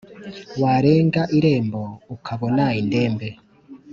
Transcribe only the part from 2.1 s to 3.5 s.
ukabona indembe